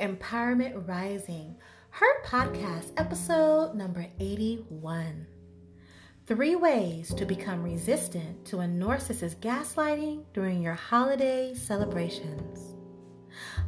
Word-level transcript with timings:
Empowerment 0.00 0.86
Rising, 0.86 1.56
her 1.90 2.22
podcast, 2.24 2.92
episode 2.96 3.74
number 3.74 4.06
81. 4.20 5.26
Three 6.26 6.54
ways 6.54 7.12
to 7.14 7.26
become 7.26 7.62
resistant 7.62 8.44
to 8.46 8.60
a 8.60 8.64
narcissist's 8.64 9.34
gaslighting 9.34 10.24
during 10.32 10.62
your 10.62 10.74
holiday 10.74 11.52
celebrations. 11.54 12.74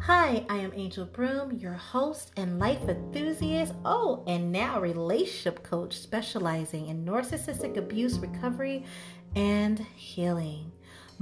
Hi, 0.02 0.46
I 0.48 0.58
am 0.58 0.72
Angel 0.74 1.04
Broom, 1.04 1.58
your 1.58 1.74
host 1.74 2.30
and 2.36 2.58
life 2.58 2.88
enthusiast. 2.88 3.74
Oh, 3.84 4.22
and 4.26 4.52
now 4.52 4.80
relationship 4.80 5.64
coach 5.64 5.98
specializing 5.98 6.86
in 6.88 7.04
narcissistic 7.04 7.76
abuse 7.76 8.18
recovery 8.18 8.84
and 9.34 9.78
healing. 9.96 10.72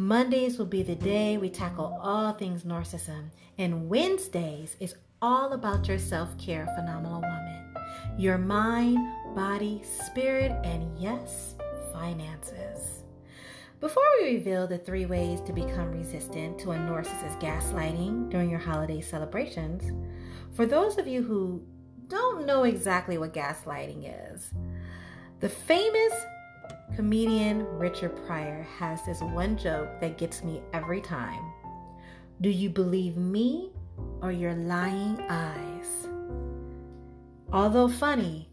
Mondays 0.00 0.58
will 0.58 0.66
be 0.66 0.84
the 0.84 0.94
day 0.94 1.38
we 1.38 1.50
tackle 1.50 1.98
all 2.00 2.32
things 2.32 2.62
narcissism, 2.62 3.30
and 3.58 3.88
Wednesdays 3.88 4.76
is 4.78 4.94
all 5.20 5.54
about 5.54 5.88
your 5.88 5.98
self 5.98 6.38
care, 6.38 6.68
phenomenal 6.76 7.20
woman. 7.20 7.74
Your 8.16 8.38
mind, 8.38 8.96
body, 9.34 9.82
spirit, 9.82 10.52
and 10.62 10.96
yes, 10.96 11.56
finances. 11.92 13.02
Before 13.80 14.04
we 14.20 14.36
reveal 14.36 14.68
the 14.68 14.78
three 14.78 15.04
ways 15.04 15.40
to 15.40 15.52
become 15.52 15.90
resistant 15.90 16.60
to 16.60 16.70
a 16.70 16.76
narcissist 16.76 17.40
gaslighting 17.40 18.30
during 18.30 18.50
your 18.50 18.60
holiday 18.60 19.00
celebrations, 19.00 19.82
for 20.52 20.64
those 20.64 20.96
of 20.98 21.08
you 21.08 21.24
who 21.24 21.60
don't 22.06 22.46
know 22.46 22.62
exactly 22.62 23.18
what 23.18 23.34
gaslighting 23.34 24.08
is, 24.32 24.52
the 25.40 25.48
famous 25.48 26.12
Comedian 26.94 27.64
Richard 27.78 28.16
Pryor 28.26 28.66
has 28.78 29.04
this 29.04 29.20
one 29.20 29.56
joke 29.56 29.88
that 30.00 30.18
gets 30.18 30.42
me 30.42 30.62
every 30.72 31.00
time. 31.00 31.52
Do 32.40 32.48
you 32.48 32.70
believe 32.70 33.16
me 33.16 33.72
or 34.20 34.32
your 34.32 34.54
lying 34.54 35.20
eyes? 35.28 36.08
Although 37.52 37.88
funny, 37.88 38.48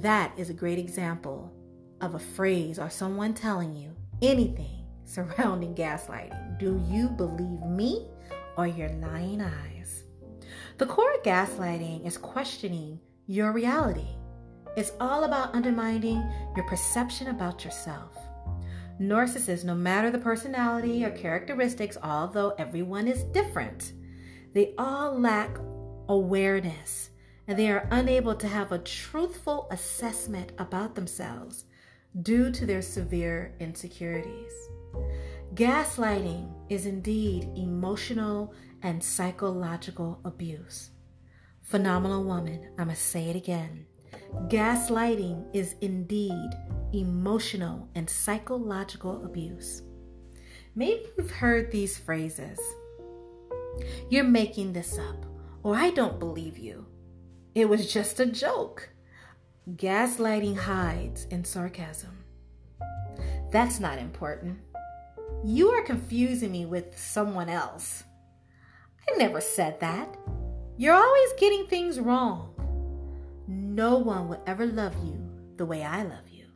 that 0.00 0.32
is 0.36 0.50
a 0.50 0.54
great 0.54 0.78
example 0.78 1.52
of 2.00 2.14
a 2.14 2.18
phrase 2.18 2.78
or 2.78 2.90
someone 2.90 3.34
telling 3.34 3.76
you 3.76 3.94
anything 4.22 4.84
surrounding 5.04 5.74
gaslighting. 5.74 6.58
Do 6.58 6.82
you 6.88 7.08
believe 7.08 7.60
me 7.62 8.08
or 8.56 8.66
your 8.66 8.90
lying 8.90 9.40
eyes? 9.40 10.04
The 10.78 10.86
core 10.86 11.14
of 11.14 11.22
gaslighting 11.22 12.04
is 12.04 12.18
questioning 12.18 12.98
your 13.26 13.52
reality. 13.52 14.16
It's 14.76 14.92
all 15.00 15.24
about 15.24 15.54
undermining 15.54 16.22
your 16.56 16.66
perception 16.66 17.28
about 17.28 17.64
yourself. 17.64 18.16
Narcissists, 19.00 19.64
no 19.64 19.74
matter 19.74 20.10
the 20.10 20.18
personality 20.18 21.04
or 21.04 21.10
characteristics, 21.10 21.96
although 22.02 22.54
everyone 22.58 23.08
is 23.08 23.24
different, 23.24 23.92
they 24.52 24.74
all 24.78 25.18
lack 25.18 25.56
awareness 26.08 27.10
and 27.46 27.58
they 27.58 27.70
are 27.70 27.88
unable 27.90 28.34
to 28.34 28.48
have 28.48 28.72
a 28.72 28.78
truthful 28.78 29.68
assessment 29.70 30.52
about 30.58 30.94
themselves 30.94 31.64
due 32.22 32.50
to 32.50 32.64
their 32.64 32.82
severe 32.82 33.54
insecurities. 33.60 34.52
Gaslighting 35.54 36.52
is 36.68 36.86
indeed 36.86 37.48
emotional 37.56 38.54
and 38.82 39.02
psychological 39.02 40.20
abuse. 40.24 40.90
Phenomenal 41.62 42.24
woman, 42.24 42.70
I 42.78 42.84
must 42.84 43.02
say 43.02 43.28
it 43.28 43.36
again. 43.36 43.86
Gaslighting 44.48 45.46
is 45.52 45.74
indeed 45.80 46.50
emotional 46.92 47.88
and 47.94 48.08
psychological 48.08 49.24
abuse. 49.24 49.82
Maybe 50.74 51.06
you've 51.16 51.30
heard 51.30 51.70
these 51.70 51.98
phrases 51.98 52.58
You're 54.08 54.24
making 54.24 54.72
this 54.72 54.98
up, 54.98 55.26
or 55.62 55.76
I 55.76 55.90
don't 55.90 56.18
believe 56.18 56.58
you. 56.58 56.86
It 57.54 57.68
was 57.68 57.92
just 57.92 58.20
a 58.20 58.26
joke. 58.26 58.90
Gaslighting 59.70 60.56
hides 60.56 61.24
in 61.26 61.44
sarcasm. 61.44 62.24
That's 63.50 63.80
not 63.80 63.98
important. 63.98 64.58
You 65.44 65.70
are 65.70 65.82
confusing 65.82 66.52
me 66.52 66.66
with 66.66 66.98
someone 66.98 67.48
else. 67.48 68.04
I 69.08 69.16
never 69.16 69.40
said 69.40 69.80
that. 69.80 70.16
You're 70.76 70.94
always 70.94 71.32
getting 71.38 71.66
things 71.66 72.00
wrong. 72.00 72.53
No 73.74 73.98
one 73.98 74.28
will 74.28 74.40
ever 74.46 74.66
love 74.66 74.94
you 75.04 75.18
the 75.56 75.66
way 75.66 75.82
I 75.82 76.04
love 76.04 76.28
you. 76.30 76.46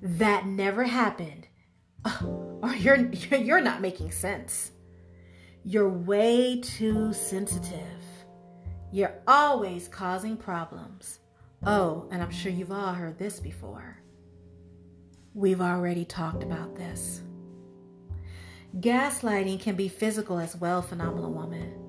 That 0.00 0.46
never 0.46 0.84
happened. 0.84 1.46
or 2.62 2.74
you're 2.74 2.96
you're 3.36 3.60
not 3.60 3.82
making 3.82 4.12
sense. 4.12 4.70
You're 5.62 5.90
way 5.90 6.58
too 6.62 7.12
sensitive. 7.12 8.00
You're 8.90 9.20
always 9.26 9.88
causing 9.88 10.38
problems. 10.38 11.18
Oh, 11.66 12.08
and 12.10 12.22
I'm 12.22 12.30
sure 12.30 12.50
you've 12.50 12.72
all 12.72 12.94
heard 12.94 13.18
this 13.18 13.38
before. 13.38 13.98
We've 15.34 15.60
already 15.60 16.06
talked 16.06 16.42
about 16.42 16.76
this. 16.76 17.20
Gaslighting 18.80 19.60
can 19.60 19.76
be 19.76 19.88
physical 19.88 20.38
as 20.38 20.56
well, 20.56 20.80
phenomenal 20.80 21.30
woman. 21.30 21.81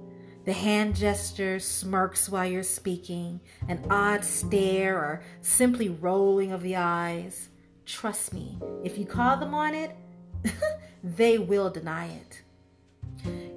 The 0.45 0.53
hand 0.53 0.95
gesture, 0.95 1.59
smirks 1.59 2.27
while 2.27 2.45
you're 2.45 2.63
speaking, 2.63 3.39
an 3.69 3.85
odd 3.89 4.25
stare, 4.25 4.97
or 4.97 5.23
simply 5.41 5.87
rolling 5.87 6.51
of 6.51 6.61
the 6.61 6.75
eyes. 6.75 7.47
Trust 7.85 8.33
me, 8.33 8.57
if 8.83 8.97
you 8.97 9.05
call 9.05 9.37
them 9.37 9.53
on 9.53 9.73
it, 9.73 9.95
they 11.03 11.37
will 11.37 11.69
deny 11.69 12.07
it. 12.07 12.41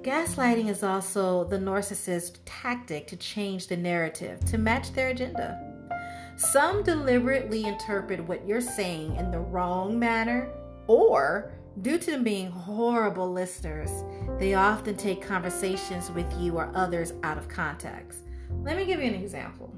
Gaslighting 0.01 0.69
is 0.69 0.83
also 0.83 1.43
the 1.43 1.57
narcissist's 1.57 2.39
tactic 2.45 3.07
to 3.07 3.17
change 3.17 3.67
the 3.67 3.75
narrative 3.75 4.39
to 4.45 4.57
match 4.57 4.93
their 4.93 5.09
agenda. 5.09 5.61
Some 6.37 6.83
deliberately 6.83 7.65
interpret 7.65 8.25
what 8.25 8.47
you're 8.47 8.61
saying 8.61 9.17
in 9.17 9.31
the 9.31 9.39
wrong 9.39 9.99
manner, 9.99 10.49
or 10.87 11.51
due 11.81 11.97
to 11.97 12.11
them 12.11 12.23
being 12.23 12.49
horrible 12.49 13.31
listeners, 13.31 13.91
they 14.39 14.53
often 14.53 14.95
take 14.95 15.21
conversations 15.21 16.09
with 16.11 16.31
you 16.39 16.57
or 16.57 16.71
others 16.75 17.13
out 17.23 17.37
of 17.37 17.47
context. 17.47 18.19
Let 18.63 18.77
me 18.77 18.85
give 18.85 18.99
you 18.99 19.07
an 19.07 19.15
example. 19.15 19.73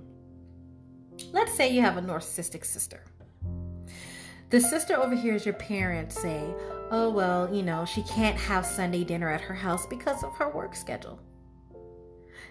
Let's 1.32 1.54
say 1.54 1.74
you 1.74 1.82
have 1.82 1.98
a 1.98 2.02
narcissistic 2.02 2.66
sister. 2.66 3.04
The 4.50 4.60
sister 4.60 4.96
overhears 4.96 5.46
your 5.46 5.56
parents 5.56 6.20
say, 6.20 6.44
Oh, 6.92 7.12
well, 7.12 7.54
you 7.54 7.62
know, 7.62 7.86
she 7.86 8.02
can't 8.04 8.38
have 8.38 8.66
Sunday 8.66 9.04
dinner 9.04 9.30
at 9.30 9.42
her 9.42 9.54
house 9.54 9.86
because 9.86 10.24
of 10.24 10.34
her 10.36 10.50
work 10.50 10.76
schedule. 10.76 11.20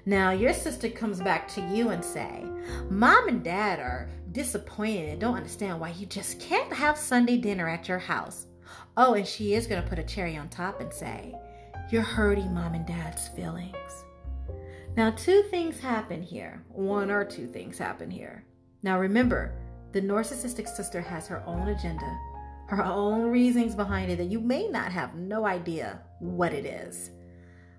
Now, 0.06 0.30
your 0.30 0.52
sister 0.52 0.88
comes 0.88 1.20
back 1.20 1.48
to 1.48 1.60
you 1.60 1.90
and 1.90 2.04
say, 2.04 2.44
Mom 2.88 3.28
and 3.28 3.42
Dad 3.42 3.80
are 3.80 4.08
disappointed 4.30 5.08
and 5.10 5.20
don't 5.20 5.36
understand 5.36 5.80
why 5.80 5.90
you 5.90 6.06
just 6.06 6.38
can't 6.38 6.72
have 6.72 6.96
Sunday 6.96 7.36
dinner 7.36 7.68
at 7.68 7.88
your 7.88 7.98
house. 7.98 8.46
Oh, 8.96 9.14
and 9.14 9.26
she 9.26 9.54
is 9.54 9.66
going 9.66 9.82
to 9.82 9.88
put 9.88 9.98
a 9.98 10.04
cherry 10.04 10.36
on 10.36 10.48
top 10.48 10.80
and 10.80 10.92
say, 10.92 11.34
You're 11.90 12.02
hurting 12.02 12.52
Mom 12.52 12.74
and 12.74 12.86
Dad's 12.86 13.28
feelings. 13.28 14.04
Now, 14.96 15.10
two 15.10 15.42
things 15.50 15.78
happen 15.78 16.22
here. 16.22 16.64
One 16.68 17.10
or 17.10 17.24
two 17.24 17.46
things 17.46 17.78
happen 17.78 18.10
here. 18.10 18.44
Now, 18.82 18.98
remember, 18.98 19.54
the 19.92 20.02
narcissistic 20.02 20.68
sister 20.68 21.00
has 21.00 21.26
her 21.28 21.42
own 21.46 21.68
agenda 21.68 22.18
her 22.68 22.84
own 22.84 23.22
reasons 23.30 23.74
behind 23.74 24.10
it 24.10 24.16
that 24.16 24.30
you 24.30 24.40
may 24.40 24.68
not 24.68 24.92
have 24.92 25.14
no 25.14 25.46
idea 25.46 26.00
what 26.18 26.52
it 26.52 26.66
is. 26.66 27.10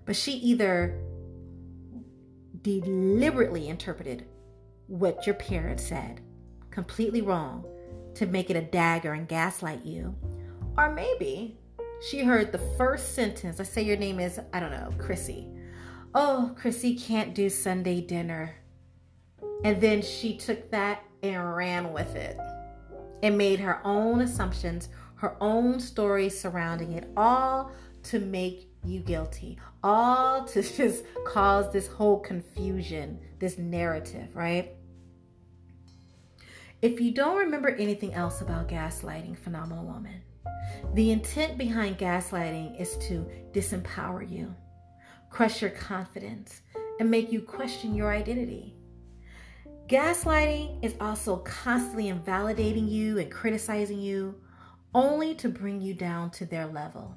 But 0.04 0.16
she 0.16 0.32
either 0.32 1.00
deliberately 2.62 3.68
interpreted 3.68 4.26
what 4.88 5.26
your 5.26 5.36
parents 5.36 5.86
said 5.86 6.20
completely 6.72 7.20
wrong 7.20 7.64
to 8.14 8.26
make 8.26 8.50
it 8.50 8.56
a 8.56 8.62
dagger 8.62 9.12
and 9.12 9.28
gaslight 9.28 9.84
you. 9.84 10.14
Or 10.80 10.88
maybe 10.88 11.58
she 12.08 12.24
heard 12.24 12.52
the 12.52 12.66
first 12.78 13.14
sentence. 13.14 13.58
Let's 13.58 13.70
say 13.70 13.82
your 13.82 13.98
name 13.98 14.18
is, 14.18 14.40
I 14.54 14.60
don't 14.60 14.70
know, 14.70 14.90
Chrissy. 14.96 15.46
Oh, 16.14 16.54
Chrissy 16.56 16.96
can't 16.96 17.34
do 17.34 17.50
Sunday 17.50 18.00
dinner. 18.00 18.56
And 19.62 19.78
then 19.78 20.00
she 20.00 20.38
took 20.38 20.70
that 20.70 21.04
and 21.22 21.54
ran 21.54 21.92
with 21.92 22.16
it 22.16 22.38
and 23.22 23.36
made 23.36 23.60
her 23.60 23.86
own 23.86 24.22
assumptions, 24.22 24.88
her 25.16 25.36
own 25.42 25.80
stories 25.80 26.40
surrounding 26.40 26.92
it, 26.92 27.10
all 27.14 27.72
to 28.04 28.18
make 28.18 28.70
you 28.82 29.00
guilty, 29.00 29.58
all 29.84 30.44
to 30.44 30.62
just 30.76 31.04
cause 31.26 31.70
this 31.74 31.88
whole 31.88 32.20
confusion, 32.20 33.20
this 33.38 33.58
narrative, 33.58 34.34
right? 34.34 34.72
If 36.80 37.02
you 37.02 37.10
don't 37.10 37.36
remember 37.36 37.68
anything 37.68 38.14
else 38.14 38.40
about 38.40 38.70
gaslighting, 38.70 39.36
phenomenal 39.36 39.84
woman, 39.84 40.22
the 40.94 41.12
intent 41.12 41.56
behind 41.56 41.98
gaslighting 41.98 42.80
is 42.80 42.96
to 42.96 43.24
disempower 43.52 44.28
you, 44.28 44.52
crush 45.30 45.62
your 45.62 45.70
confidence, 45.70 46.62
and 46.98 47.08
make 47.08 47.30
you 47.30 47.40
question 47.40 47.94
your 47.94 48.12
identity. 48.12 48.74
Gaslighting 49.86 50.84
is 50.84 50.94
also 51.00 51.38
constantly 51.38 52.08
invalidating 52.08 52.88
you 52.88 53.18
and 53.18 53.30
criticizing 53.30 54.00
you, 54.00 54.34
only 54.92 55.34
to 55.36 55.48
bring 55.48 55.80
you 55.80 55.94
down 55.94 56.30
to 56.30 56.44
their 56.44 56.66
level. 56.66 57.16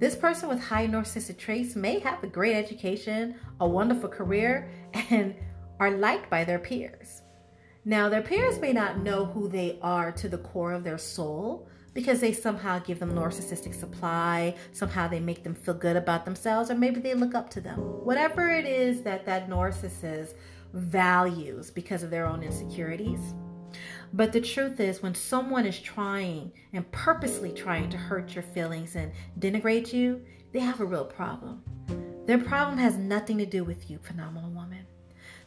This 0.00 0.16
person 0.16 0.48
with 0.48 0.60
high 0.60 0.86
narcissistic 0.86 1.38
traits 1.38 1.76
may 1.76 2.00
have 2.00 2.22
a 2.22 2.28
great 2.28 2.56
education, 2.56 3.36
a 3.60 3.68
wonderful 3.68 4.08
career, 4.08 4.70
and 5.10 5.34
are 5.78 5.92
liked 5.92 6.28
by 6.28 6.44
their 6.44 6.58
peers. 6.58 7.22
Now, 7.84 8.08
their 8.08 8.22
peers 8.22 8.60
may 8.60 8.72
not 8.72 8.98
know 8.98 9.24
who 9.24 9.48
they 9.48 9.78
are 9.80 10.10
to 10.12 10.28
the 10.28 10.38
core 10.38 10.72
of 10.72 10.82
their 10.82 10.98
soul 10.98 11.68
because 11.94 12.20
they 12.20 12.32
somehow 12.32 12.78
give 12.78 12.98
them 12.98 13.12
narcissistic 13.12 13.74
supply, 13.74 14.54
somehow 14.72 15.08
they 15.08 15.20
make 15.20 15.42
them 15.42 15.54
feel 15.54 15.74
good 15.74 15.96
about 15.96 16.24
themselves, 16.24 16.70
or 16.70 16.74
maybe 16.74 17.00
they 17.00 17.14
look 17.14 17.34
up 17.34 17.50
to 17.50 17.60
them. 17.60 17.78
Whatever 17.78 18.50
it 18.50 18.66
is 18.66 19.02
that 19.02 19.26
that 19.26 19.48
narcissist 19.48 20.34
values 20.72 21.70
because 21.70 22.02
of 22.02 22.10
their 22.10 22.26
own 22.26 22.42
insecurities. 22.42 23.34
But 24.12 24.32
the 24.32 24.40
truth 24.40 24.80
is, 24.80 25.02
when 25.02 25.14
someone 25.14 25.66
is 25.66 25.78
trying 25.78 26.52
and 26.72 26.90
purposely 26.92 27.52
trying 27.52 27.90
to 27.90 27.98
hurt 27.98 28.34
your 28.34 28.42
feelings 28.42 28.96
and 28.96 29.12
denigrate 29.38 29.92
you, 29.92 30.22
they 30.52 30.60
have 30.60 30.80
a 30.80 30.84
real 30.84 31.04
problem. 31.04 31.62
Their 32.26 32.38
problem 32.38 32.78
has 32.78 32.96
nothing 32.96 33.38
to 33.38 33.46
do 33.46 33.64
with 33.64 33.90
you, 33.90 33.98
phenomenal 33.98 34.50
woman. 34.50 34.86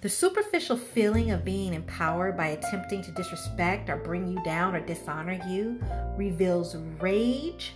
The 0.02 0.10
superficial 0.10 0.78
feeling 0.78 1.30
of 1.30 1.46
being 1.46 1.76
empowered 1.76 2.36
by 2.36 2.48
attempting 2.48 3.04
to 3.04 3.12
disrespect 3.12 3.88
or 3.88 3.98
bring 3.98 4.28
you 4.28 4.44
down 4.44 4.76
or 4.76 4.84
dishonor 4.84 5.40
you 5.48 5.80
reveals 6.18 6.76
rage 7.00 7.76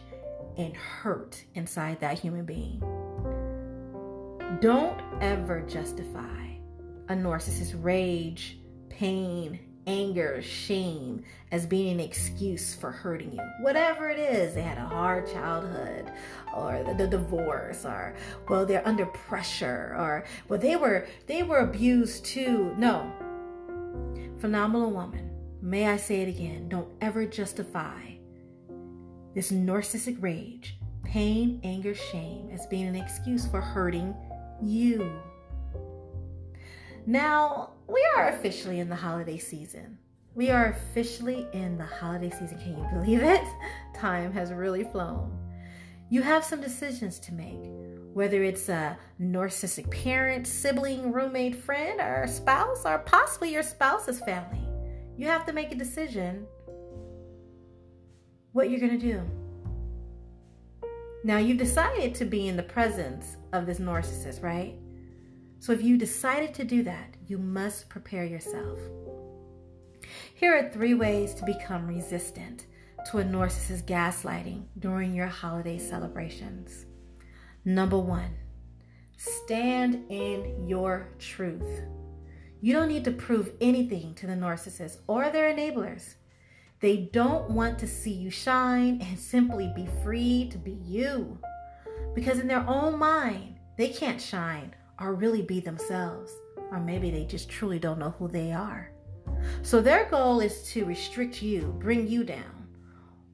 and 0.57 0.75
hurt 0.75 1.43
inside 1.53 1.99
that 1.99 2.17
human 2.17 2.43
being. 2.43 2.79
Don't 4.59 4.99
ever 5.21 5.61
justify 5.61 6.55
a 7.09 7.13
narcissist's 7.13 7.75
rage, 7.75 8.57
pain, 8.89 9.59
anger, 9.87 10.41
shame 10.41 11.23
as 11.51 11.65
being 11.65 11.93
an 11.93 11.99
excuse 11.99 12.75
for 12.75 12.91
hurting 12.91 13.33
you. 13.33 13.41
Whatever 13.61 14.09
it 14.09 14.19
is, 14.19 14.53
they 14.53 14.61
had 14.61 14.77
a 14.77 14.85
hard 14.85 15.31
childhood 15.31 16.11
or 16.55 16.83
the, 16.83 16.93
the, 16.93 17.07
divorce 17.07 17.85
or 17.85 18.15
well 18.49 18.65
they're 18.65 18.87
under 18.87 19.05
pressure 19.05 19.95
or 19.97 20.25
well 20.47 20.59
they 20.59 20.75
were 20.75 21.07
they 21.27 21.43
were 21.43 21.59
abused 21.59 22.25
too. 22.25 22.73
No. 22.77 23.11
Phenomenal 24.39 24.91
woman. 24.91 25.31
May 25.61 25.87
I 25.87 25.97
say 25.97 26.21
it 26.21 26.29
again, 26.29 26.69
don't 26.69 26.89
ever 27.01 27.25
justify 27.25 27.99
this 29.33 29.51
narcissistic 29.51 30.21
rage, 30.21 30.77
pain, 31.03 31.59
anger, 31.63 31.93
shame 31.93 32.49
as 32.51 32.65
being 32.67 32.87
an 32.87 32.95
excuse 32.95 33.47
for 33.47 33.59
hurting 33.61 34.15
you. 34.61 35.11
Now, 37.05 37.71
we 37.87 38.05
are 38.17 38.29
officially 38.29 38.79
in 38.79 38.89
the 38.89 38.95
holiday 38.95 39.37
season. 39.37 39.97
We 40.33 40.49
are 40.49 40.67
officially 40.67 41.47
in 41.53 41.77
the 41.77 41.85
holiday 41.85 42.29
season. 42.29 42.59
Can 42.59 42.77
you 42.77 42.87
believe 42.93 43.23
it? 43.23 43.41
Time 43.95 44.33
has 44.33 44.51
really 44.51 44.83
flown. 44.83 45.37
You 46.09 46.21
have 46.21 46.43
some 46.43 46.61
decisions 46.61 47.19
to 47.19 47.33
make, 47.33 47.69
whether 48.13 48.43
it's 48.43 48.69
a 48.69 48.97
narcissistic 49.19 49.89
parent, 49.91 50.45
sibling, 50.45 51.11
roommate, 51.11 51.55
friend, 51.55 51.99
or 51.99 52.27
spouse, 52.27 52.85
or 52.85 52.99
possibly 52.99 53.53
your 53.53 53.63
spouse's 53.63 54.19
family. 54.19 54.61
You 55.17 55.27
have 55.27 55.45
to 55.45 55.53
make 55.53 55.71
a 55.71 55.75
decision 55.75 56.45
what 58.51 58.69
you're 58.69 58.79
going 58.79 58.99
to 58.99 59.13
do. 59.13 59.21
Now, 61.23 61.37
you've 61.37 61.57
decided 61.57 62.13
to 62.15 62.25
be 62.25 62.47
in 62.47 62.55
the 62.55 62.63
presence 62.63 63.37
of 63.51 63.65
this 63.65 63.79
narcissist, 63.79 64.43
right? 64.43 64.75
So 65.59 65.71
if 65.71 65.81
you 65.81 65.97
decided 65.97 66.53
to 66.55 66.63
do 66.63 66.83
that, 66.83 67.15
you 67.25 67.37
must 67.37 67.89
prepare 67.89 68.25
yourself. 68.25 68.79
Here 70.33 70.55
are 70.55 70.69
three 70.69 70.93
ways 70.93 71.33
to 71.35 71.45
become 71.45 71.87
resistant 71.87 72.67
to 73.11 73.19
a 73.19 73.23
narcissist's 73.23 73.81
gaslighting 73.81 74.65
during 74.79 75.13
your 75.13 75.27
holiday 75.27 75.77
celebrations. 75.77 76.85
Number 77.63 77.97
one, 77.97 78.35
stand 79.17 80.05
in 80.09 80.67
your 80.67 81.09
truth. 81.19 81.81
You 82.61 82.73
don't 82.73 82.87
need 82.87 83.03
to 83.05 83.11
prove 83.11 83.51
anything 83.61 84.13
to 84.15 84.27
the 84.27 84.33
narcissist 84.33 84.97
or 85.07 85.29
their 85.29 85.53
enablers. 85.53 86.15
They 86.79 87.09
don't 87.13 87.49
want 87.49 87.79
to 87.79 87.87
see 87.87 88.11
you 88.11 88.29
shine 88.29 89.01
and 89.01 89.17
simply 89.17 89.71
be 89.75 89.87
free 90.03 90.49
to 90.51 90.57
be 90.57 90.71
you. 90.71 91.39
Because 92.13 92.39
in 92.39 92.47
their 92.47 92.67
own 92.67 92.99
mind, 92.99 93.59
they 93.77 93.89
can't 93.89 94.21
shine 94.21 94.75
or 94.99 95.13
really 95.13 95.41
be 95.41 95.59
themselves. 95.59 96.31
Or 96.71 96.79
maybe 96.79 97.11
they 97.11 97.25
just 97.25 97.49
truly 97.49 97.79
don't 97.79 97.99
know 97.99 98.15
who 98.17 98.27
they 98.27 98.51
are. 98.51 98.91
So 99.61 99.81
their 99.81 100.05
goal 100.09 100.39
is 100.39 100.63
to 100.71 100.85
restrict 100.85 101.41
you, 101.41 101.75
bring 101.79 102.07
you 102.07 102.23
down. 102.23 102.67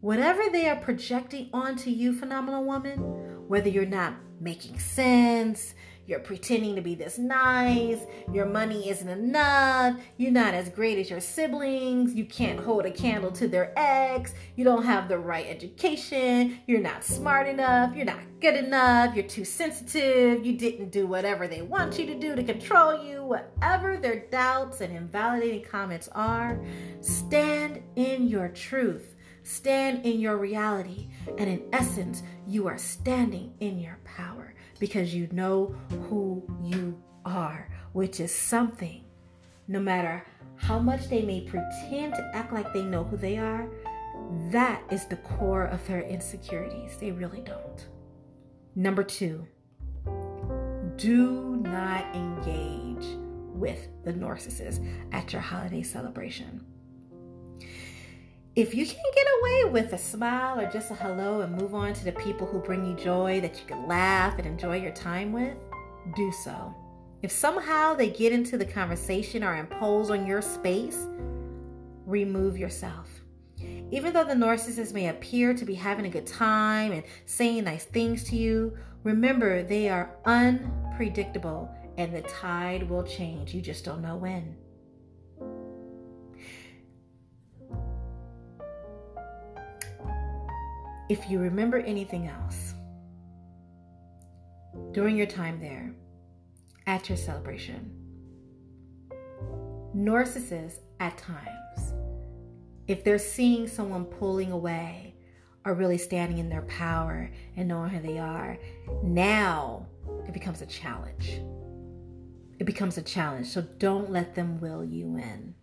Whatever 0.01 0.43
they 0.51 0.67
are 0.67 0.77
projecting 0.77 1.49
onto 1.53 1.91
you, 1.91 2.13
phenomenal 2.13 2.63
woman, 2.63 2.97
whether 3.47 3.69
you're 3.69 3.85
not 3.85 4.15
making 4.39 4.79
sense, 4.79 5.75
you're 6.11 6.19
pretending 6.19 6.75
to 6.75 6.81
be 6.81 6.93
this 6.93 7.17
nice. 7.17 8.01
Your 8.33 8.45
money 8.45 8.89
isn't 8.89 9.07
enough. 9.07 9.97
You're 10.17 10.31
not 10.31 10.53
as 10.53 10.67
great 10.67 10.97
as 10.97 11.09
your 11.09 11.21
siblings. 11.21 12.13
You 12.13 12.25
can't 12.25 12.59
hold 12.59 12.85
a 12.85 12.91
candle 12.91 13.31
to 13.31 13.47
their 13.47 13.71
ex. 13.77 14.33
You 14.57 14.65
don't 14.65 14.83
have 14.83 15.07
the 15.07 15.17
right 15.17 15.45
education. 15.47 16.59
You're 16.67 16.81
not 16.81 17.05
smart 17.05 17.47
enough. 17.47 17.95
You're 17.95 18.05
not 18.05 18.19
good 18.41 18.55
enough. 18.55 19.15
You're 19.15 19.23
too 19.23 19.45
sensitive. 19.45 20.45
You 20.45 20.57
didn't 20.57 20.91
do 20.91 21.07
whatever 21.07 21.47
they 21.47 21.61
want 21.61 21.97
you 21.97 22.05
to 22.07 22.19
do 22.19 22.35
to 22.35 22.43
control 22.43 23.01
you. 23.05 23.23
Whatever 23.23 23.95
their 23.95 24.25
doubts 24.29 24.81
and 24.81 24.93
invalidating 24.93 25.63
comments 25.63 26.09
are, 26.11 26.61
stand 26.99 27.81
in 27.95 28.27
your 28.27 28.49
truth. 28.49 29.15
Stand 29.43 30.05
in 30.05 30.19
your 30.19 30.37
reality. 30.37 31.07
And 31.37 31.49
in 31.49 31.63
essence, 31.73 32.21
you 32.47 32.67
are 32.67 32.77
standing 32.77 33.53
in 33.59 33.79
your 33.79 33.99
power 34.03 34.53
because 34.79 35.13
you 35.13 35.27
know 35.31 35.75
who 36.09 36.43
you 36.63 37.01
are, 37.25 37.69
which 37.93 38.19
is 38.19 38.33
something. 38.33 39.03
No 39.67 39.79
matter 39.79 40.25
how 40.55 40.79
much 40.79 41.07
they 41.07 41.21
may 41.21 41.41
pretend 41.41 42.13
to 42.15 42.31
act 42.33 42.53
like 42.53 42.73
they 42.73 42.83
know 42.83 43.03
who 43.03 43.17
they 43.17 43.37
are, 43.37 43.69
that 44.49 44.81
is 44.91 45.05
the 45.05 45.17
core 45.17 45.65
of 45.65 45.85
their 45.87 46.01
insecurities. 46.01 46.97
They 46.97 47.11
really 47.11 47.41
don't. 47.41 47.87
Number 48.75 49.03
two, 49.03 49.47
do 50.97 51.57
not 51.57 52.05
engage 52.15 53.17
with 53.53 53.87
the 54.03 54.13
narcissist 54.13 54.85
at 55.11 55.33
your 55.33 55.41
holiday 55.41 55.83
celebration. 55.83 56.65
If 58.53 58.75
you 58.75 58.85
can 58.85 59.01
get 59.15 59.27
away 59.39 59.71
with 59.71 59.93
a 59.93 59.97
smile 59.97 60.59
or 60.59 60.69
just 60.69 60.91
a 60.91 60.93
hello 60.93 61.39
and 61.39 61.55
move 61.55 61.73
on 61.73 61.93
to 61.93 62.03
the 62.03 62.11
people 62.11 62.45
who 62.45 62.59
bring 62.59 62.85
you 62.85 62.97
joy 62.97 63.39
that 63.39 63.57
you 63.57 63.65
can 63.65 63.87
laugh 63.87 64.37
and 64.37 64.45
enjoy 64.45 64.81
your 64.81 64.91
time 64.91 65.31
with, 65.31 65.55
do 66.17 66.33
so. 66.43 66.75
If 67.21 67.31
somehow 67.31 67.93
they 67.93 68.09
get 68.09 68.33
into 68.33 68.57
the 68.57 68.65
conversation 68.65 69.41
or 69.41 69.55
impose 69.55 70.09
on 70.09 70.27
your 70.27 70.41
space, 70.41 71.07
remove 72.05 72.57
yourself. 72.57 73.07
Even 73.89 74.11
though 74.11 74.25
the 74.25 74.33
narcissist 74.33 74.91
may 74.91 75.07
appear 75.07 75.53
to 75.53 75.63
be 75.63 75.73
having 75.73 76.05
a 76.05 76.09
good 76.09 76.27
time 76.27 76.91
and 76.91 77.03
saying 77.25 77.63
nice 77.63 77.85
things 77.85 78.25
to 78.25 78.35
you, 78.35 78.77
remember 79.03 79.63
they 79.63 79.87
are 79.87 80.17
unpredictable 80.25 81.73
and 81.97 82.13
the 82.13 82.21
tide 82.23 82.89
will 82.89 83.03
change. 83.03 83.53
You 83.53 83.61
just 83.61 83.85
don't 83.85 84.01
know 84.01 84.17
when. 84.17 84.57
If 91.11 91.29
you 91.29 91.39
remember 91.39 91.77
anything 91.77 92.29
else 92.29 92.73
during 94.93 95.17
your 95.17 95.25
time 95.25 95.59
there 95.59 95.93
at 96.87 97.09
your 97.09 97.17
celebration, 97.17 97.91
narcissists 99.93 100.79
at 101.01 101.17
times, 101.17 101.93
if 102.87 103.03
they're 103.03 103.17
seeing 103.17 103.67
someone 103.67 104.05
pulling 104.05 104.53
away 104.53 105.15
or 105.65 105.73
really 105.73 105.97
standing 105.97 106.37
in 106.37 106.47
their 106.47 106.61
power 106.61 107.29
and 107.57 107.67
knowing 107.67 107.89
who 107.89 107.99
they 107.99 108.17
are, 108.17 108.57
now 109.03 109.85
it 110.25 110.33
becomes 110.33 110.61
a 110.61 110.65
challenge. 110.65 111.41
It 112.57 112.63
becomes 112.63 112.97
a 112.97 113.01
challenge. 113.01 113.47
So 113.47 113.63
don't 113.63 114.11
let 114.11 114.33
them 114.33 114.61
will 114.61 114.85
you 114.85 115.17
in. 115.17 115.55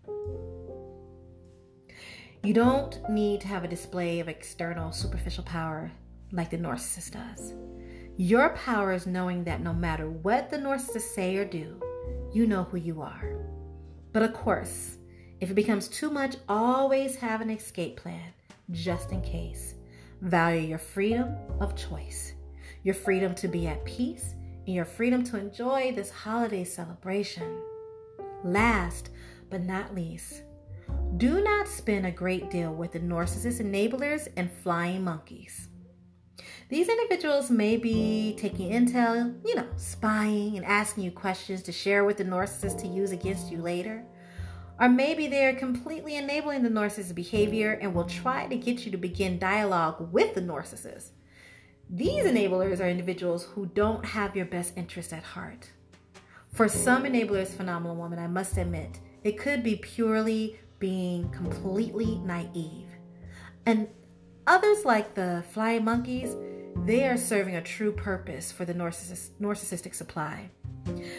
You 2.49 2.55
don't 2.55 2.99
need 3.11 3.43
to 3.43 3.49
have 3.49 3.63
a 3.63 3.69
display 3.69 4.21
of 4.21 4.29
external 4.29 4.91
superficial 4.91 5.45
power 5.45 5.93
like 6.33 6.49
the 6.49 6.57
narcissist 6.57 7.11
does. 7.11 7.53
Your 8.17 8.57
power 8.57 8.93
is 8.93 9.07
knowing 9.07 9.45
that 9.45 9.61
no 9.61 9.75
matter 9.75 10.09
what 10.09 10.49
the 10.49 10.57
narcissist 10.57 11.13
say 11.15 11.37
or 11.37 11.45
do, 11.45 11.79
you 12.33 12.47
know 12.47 12.65
who 12.65 12.79
you 12.79 13.03
are. 13.03 13.45
But 14.15 14.23
of 14.23 14.33
course, 14.33 14.97
if 15.43 15.51
it 15.51 15.57
becomes 15.57 15.89
too 15.89 16.09
much, 16.11 16.37
always 16.49 17.17
have 17.17 17.43
an 17.43 17.51
escape 17.51 17.99
plan 17.99 18.33
just 18.71 19.13
in 19.13 19.21
case. 19.21 19.75
Value 20.23 20.69
your 20.69 20.79
freedom 20.79 21.37
of 21.61 21.77
choice, 21.77 22.33
your 22.83 22.95
freedom 22.95 23.35
to 23.35 23.49
be 23.49 23.67
at 23.67 23.85
peace, 23.85 24.37
and 24.67 24.75
your 24.75 24.87
freedom 24.87 25.23
to 25.25 25.37
enjoy 25.39 25.93
this 25.93 26.11
holiday 26.11 26.65
celebration. 26.65 27.61
Last 28.43 29.11
but 29.51 29.65
not 29.65 29.95
least, 29.95 30.45
do 31.17 31.43
not 31.43 31.67
spend 31.67 32.07
a 32.07 32.11
great 32.11 32.51
deal 32.51 32.73
with 32.73 32.93
the 32.93 33.01
narcissist 33.01 33.61
enablers 33.61 34.29
and 34.37 34.51
flying 34.51 35.03
monkeys. 35.03 35.69
These 36.69 36.89
individuals 36.89 37.51
may 37.51 37.77
be 37.77 38.37
taking 38.39 38.71
intel, 38.71 39.35
you 39.45 39.55
know, 39.55 39.67
spying 39.77 40.57
and 40.57 40.67
asking 40.67 41.05
you 41.05 41.11
questions 41.11 41.63
to 41.63 41.73
share 41.73 42.05
with 42.05 42.19
the 42.19 42.25
narcissist 42.25 42.81
to 42.83 42.87
use 42.87 43.11
against 43.11 43.51
you 43.51 43.63
later. 43.63 44.05
Or 44.79 44.89
maybe 44.89 45.27
they're 45.27 45.55
completely 45.55 46.15
enabling 46.17 46.63
the 46.63 46.69
narcissist's 46.69 47.13
behavior 47.13 47.73
and 47.81 47.95
will 47.95 48.05
try 48.05 48.47
to 48.47 48.57
get 48.57 48.85
you 48.85 48.93
to 48.93 48.99
begin 48.99 49.39
dialogue 49.39 50.13
with 50.13 50.35
the 50.35 50.43
narcissist. 50.43 51.09
These 51.91 52.25
enablers 52.25 52.81
are 52.81 52.89
individuals 52.89 53.45
who 53.45 53.67
don't 53.67 54.05
have 54.05 54.37
your 54.37 54.45
best 54.45 54.77
interest 54.77 55.13
at 55.13 55.23
heart. 55.23 55.71
For 56.53 56.69
some 56.69 57.05
enablers, 57.05 57.49
phenomenal 57.49 57.97
woman, 57.97 58.19
I 58.19 58.27
must 58.27 58.57
admit, 58.59 59.01
it 59.25 59.39
could 59.39 59.63
be 59.63 59.77
purely 59.77 60.59
being 60.79 61.29
completely 61.31 62.19
naive. 62.19 62.89
And 63.67 63.89
others, 64.47 64.85
like 64.85 65.15
the 65.15 65.45
flying 65.51 65.85
monkeys, 65.85 66.35
they 66.85 67.07
are 67.07 67.17
serving 67.17 67.57
a 67.57 67.63
true 67.63 67.93
purpose 67.93 68.53
for 68.53 68.65
the 68.65 68.75
narcissist, 68.75 69.31
narcissistic 69.41 69.95
supply. 69.95 70.51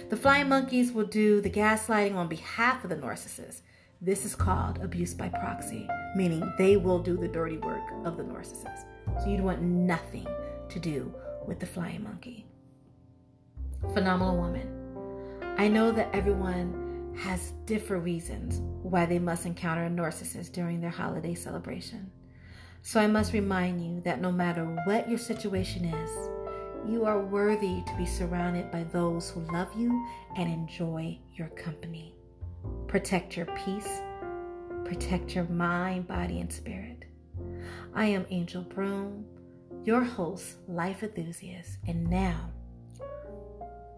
The 0.10 0.18
flying 0.18 0.50
monkeys 0.50 0.92
will 0.92 1.06
do 1.06 1.42
the 1.42 1.50
gaslighting 1.50 2.16
on 2.16 2.28
behalf 2.28 2.84
of 2.84 2.89
the 2.89 2.96
narcissist. 2.96 3.62
This 4.01 4.25
is 4.25 4.34
called 4.36 4.80
abuse 4.82 5.13
by 5.13 5.30
proxy, 5.30 5.88
meaning 6.16 6.42
they 6.58 6.78
will 6.78 7.00
do 7.00 7.18
the 7.18 7.28
dirty 7.28 7.58
work 7.58 7.84
of 8.06 8.18
the 8.18 8.24
narcissist. 8.24 8.86
So 9.22 9.30
you'd 9.30 9.42
want 9.42 9.62
nothing 9.62 10.28
to 10.70 10.80
do 10.80 11.13
with 11.46 11.60
the 11.60 11.66
flying 11.66 12.04
monkey. 12.04 12.46
Phenomenal 13.94 14.38
woman. 14.38 14.75
I 15.58 15.68
know 15.68 15.92
that 15.92 16.10
everyone 16.13 16.88
has 17.18 17.51
different 17.66 18.04
reasons 18.04 18.62
why 18.84 19.06
they 19.06 19.20
must 19.20 19.46
encounter 19.46 19.86
a 19.86 19.89
narcissist 19.89 20.51
during 20.51 20.82
their 20.82 20.89
holiday 20.89 21.36
celebration. 21.36 22.12
So 22.82 23.00
I 23.00 23.08
must 23.08 23.34
remind 23.34 23.84
you 23.84 24.01
that 24.01 24.22
no 24.22 24.32
matter 24.32 24.66
what 24.86 25.10
your 25.10 25.18
situation 25.18 25.86
is, 25.86 26.30
you 26.88 27.06
are 27.06 27.20
worthy 27.20 27.84
to 27.86 27.98
be 27.98 28.06
surrounded 28.06 28.72
by 28.72 28.84
those 28.86 29.30
who 29.30 29.42
love 29.51 29.68
you 29.78 30.06
and 30.38 30.51
enjoy 30.51 31.20
your 31.36 31.50
company. 31.50 32.16
Protect 32.88 33.36
your 33.36 33.48
peace, 33.48 34.01
protect 34.86 35.36
your 35.36 35.44
mind, 35.46 36.08
body, 36.08 36.39
and 36.39 36.51
spirit. 36.51 37.06
I 37.94 38.06
am 38.06 38.25
Angel 38.30 38.62
Broom, 38.63 39.25
your 39.84 40.04
host, 40.04 40.58
life 40.68 41.04
enthusiast, 41.04 41.78
and 41.88 42.10
now 42.10 42.51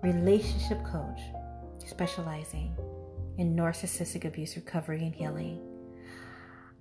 relationship 0.02 0.84
coach 0.84 1.20
specializing 1.86 2.76
in 3.38 3.56
narcissistic 3.56 4.26
abuse 4.26 4.56
recovery 4.56 5.06
and 5.06 5.16
healing. 5.16 5.60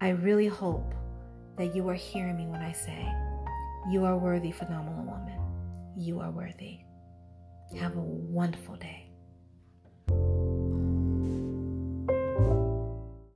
I 0.00 0.10
really 0.10 0.46
hope 0.46 0.94
that 1.56 1.74
you 1.74 1.88
are 1.88 1.94
hearing 1.94 2.36
me 2.36 2.46
when 2.46 2.62
I 2.62 2.72
say, 2.72 3.06
You 3.90 4.04
are 4.04 4.16
worthy, 4.16 4.50
phenomenal 4.50 5.04
woman. 5.04 5.38
You 5.96 6.20
are 6.20 6.30
worthy. 6.30 6.78
Have 7.78 7.96
a 7.96 8.00
wonderful 8.00 8.76
day. 8.76 9.09